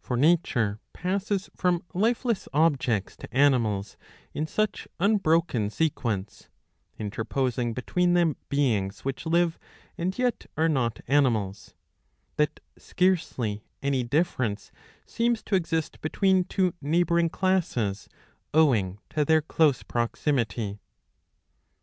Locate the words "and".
9.98-10.18